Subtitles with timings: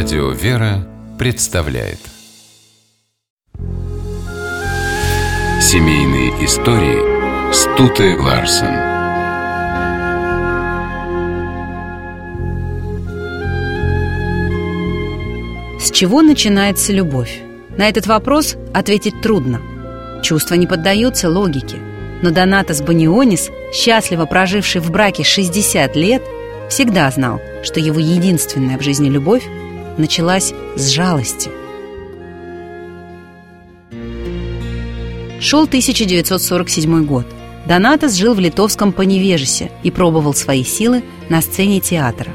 [0.00, 0.86] Радио «Вера»
[1.18, 1.98] представляет
[5.60, 8.76] Семейные истории Стуты Ларсен
[15.80, 17.40] С чего начинается любовь?
[17.76, 19.60] На этот вопрос ответить трудно.
[20.22, 21.78] Чувства не поддаются логике.
[22.22, 26.22] Но Донатас Банионис, счастливо проживший в браке 60 лет,
[26.70, 29.42] всегда знал, что его единственная в жизни любовь
[29.98, 31.50] началась с жалости.
[35.40, 37.26] Шел 1947 год.
[37.66, 42.32] Донатас жил в литовском Поневежесе и пробовал свои силы на сцене театра.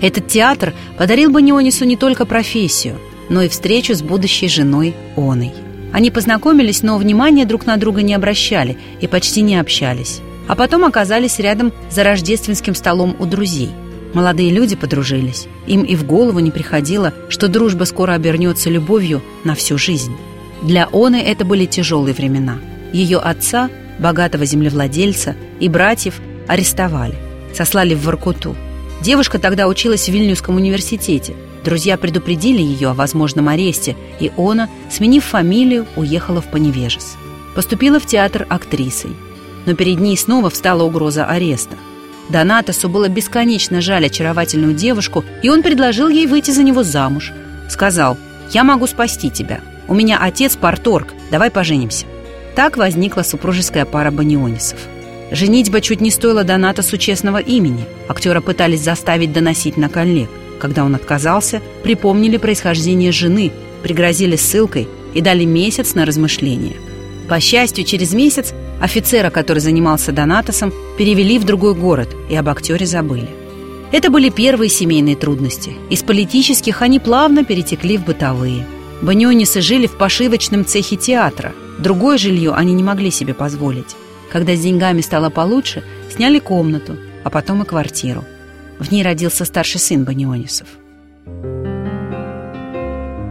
[0.00, 5.52] Этот театр подарил Банионису не только профессию, но и встречу с будущей женой Оной.
[5.92, 10.20] Они познакомились, но внимания друг на друга не обращали и почти не общались.
[10.48, 13.70] А потом оказались рядом за рождественским столом у друзей.
[14.12, 15.46] Молодые люди подружились.
[15.66, 20.16] Им и в голову не приходило, что дружба скоро обернется любовью на всю жизнь.
[20.62, 22.58] Для Оны это были тяжелые времена.
[22.92, 27.14] Ее отца, богатого землевладельца, и братьев арестовали,
[27.54, 28.56] сослали в Воркуту.
[29.00, 31.34] Девушка тогда училась в Вильнюсском университете.
[31.64, 37.16] Друзья предупредили ее о возможном аресте, и Она, сменив фамилию, уехала в Поневежес.
[37.54, 39.12] Поступила в театр актрисой.
[39.66, 41.76] Но перед ней снова встала угроза ареста–
[42.30, 47.32] Донатосу было бесконечно жаль очаровательную девушку, и он предложил ей выйти за него замуж.
[47.68, 48.16] Сказал,
[48.50, 49.60] «Я могу спасти тебя.
[49.88, 52.06] У меня отец парторг, давай поженимся».
[52.54, 54.78] Так возникла супружеская пара Банионисов.
[55.30, 57.86] Женитьба чуть не стоила Донатосу честного имени.
[58.08, 60.28] Актера пытались заставить доносить на коллег.
[60.60, 66.74] Когда он отказался, припомнили происхождение жены, пригрозили ссылкой и дали месяц на размышление.
[67.28, 72.86] По счастью, через месяц Офицера, который занимался Донатосом, перевели в другой город и об актере
[72.86, 73.28] забыли.
[73.92, 75.74] Это были первые семейные трудности.
[75.90, 78.66] Из политических они плавно перетекли в бытовые.
[79.02, 81.52] Банионисы жили в пошивочном цехе театра.
[81.78, 83.96] Другое жилье они не могли себе позволить.
[84.32, 85.82] Когда с деньгами стало получше,
[86.14, 88.24] сняли комнату, а потом и квартиру.
[88.78, 90.68] В ней родился старший сын Банионисов.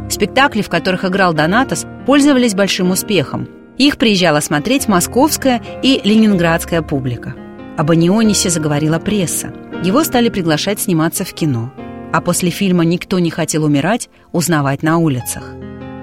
[0.09, 3.47] Спектакли, в которых играл Донатос, пользовались большим успехом–
[3.79, 7.33] их приезжала смотреть московская и ленинградская публика.
[7.77, 9.53] Об Анионисе заговорила пресса.
[9.83, 11.71] Его стали приглашать сниматься в кино.
[12.11, 15.43] А после фильма «Никто не хотел умирать» узнавать на улицах.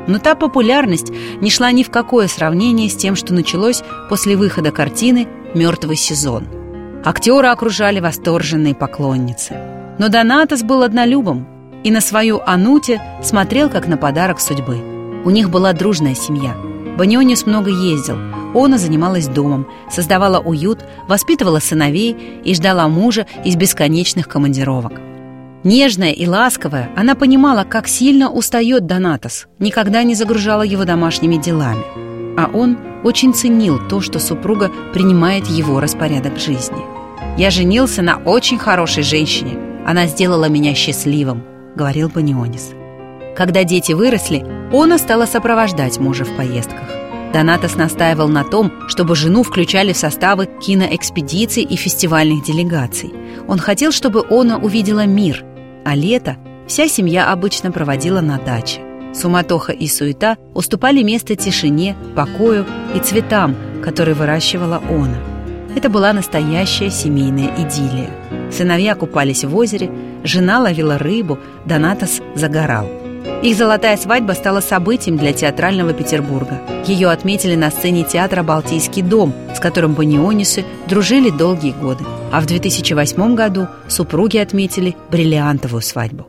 [0.08, 4.70] Но та популярность не шла ни в какое сравнение с тем, что началось после выхода
[4.70, 6.48] картины «Мертвый сезон».
[7.04, 9.54] Актера окружали восторженные поклонницы.
[9.98, 11.46] Но Донатос был однолюбом
[11.84, 14.78] и на свою Ануте смотрел как на подарок судьбы.
[15.24, 16.56] У них была дружная семья–
[16.96, 18.16] Банионис много ездил.
[18.54, 24.92] Она занималась домом, создавала уют, воспитывала сыновей и ждала мужа из бесконечных командировок.
[25.62, 31.82] Нежная и ласковая, она понимала, как сильно устает Донатос, никогда не загружала его домашними делами.
[32.38, 36.84] А он очень ценил то, что супруга принимает его распорядок жизни.
[37.36, 39.58] «Я женился на очень хорошей женщине.
[39.86, 41.42] Она сделала меня счастливым»,—
[41.76, 42.70] говорил Банионис.
[43.36, 46.88] Когда дети выросли, она стала сопровождать мужа в поездках.
[47.34, 53.12] Донатос настаивал на том, чтобы жену включали в составы киноэкспедиций и фестивальных делегаций.
[53.46, 55.44] Он хотел, чтобы она увидела мир,
[55.84, 58.80] а лето вся семья обычно проводила на даче.
[59.14, 62.64] Суматоха и суета уступали место тишине, покою
[62.94, 63.54] и цветам,
[63.84, 65.18] которые выращивала она.
[65.74, 68.10] Это была настоящая семейная идиллия.
[68.50, 69.90] Сыновья купались в озере,
[70.24, 72.88] жена ловила рыбу, Донатос загорал–
[73.42, 76.60] их золотая свадьба стала событием для театрального Петербурга.
[76.86, 82.04] Ее отметили на сцене театра «Балтийский дом», с которым банионисы дружили долгие годы.
[82.32, 86.26] А в 2008 году супруги отметили бриллиантовую свадьбу.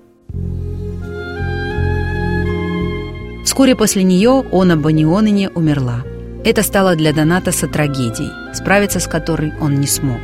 [3.45, 6.03] Вскоре после нее Она Банионине умерла.
[6.43, 10.19] Это стало для Донатаса трагедией, справиться с которой он не смог.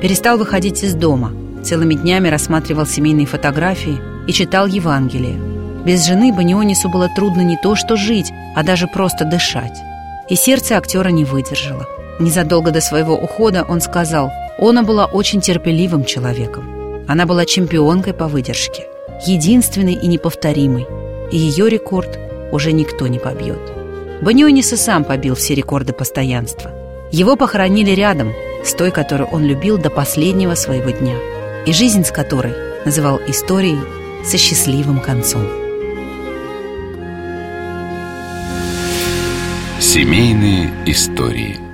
[0.00, 1.32] Перестал выходить из дома,
[1.64, 3.98] целыми днями рассматривал семейные фотографии
[4.28, 5.40] и читал Евангелие–
[5.84, 9.78] без жены Банионису было трудно не то что жить, а даже просто дышать.
[10.28, 11.86] И сердце актера не выдержало.
[12.18, 17.04] Незадолго до своего ухода он сказал, она была очень терпеливым человеком.
[17.08, 18.86] Она была чемпионкой по выдержке,
[19.26, 20.86] единственной и неповторимой.
[21.32, 22.18] И ее рекорд
[22.52, 23.60] уже никто не побьет.
[24.20, 26.70] Банионис и сам побил все рекорды постоянства.
[27.10, 28.32] Его похоронили рядом
[28.64, 31.16] с той, которую он любил до последнего своего дня,
[31.66, 32.52] и жизнь с которой
[32.84, 33.80] называл историей
[34.24, 35.59] со счастливым концом.
[39.80, 41.58] Семейные истории–